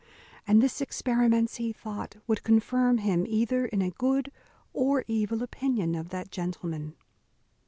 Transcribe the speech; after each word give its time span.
And 0.47 0.63
this 0.63 0.81
experiments 0.81 1.57
he 1.57 1.71
thought, 1.71 2.15
would 2.25 2.41
confirm 2.41 2.97
him 2.97 3.23
either 3.27 3.67
in 3.67 3.83
a 3.83 3.91
good 3.91 4.31
or 4.73 5.05
evil 5.07 5.43
opinion 5.43 5.93
of 5.93 6.09
that 6.09 6.31
gentleman. 6.31 6.95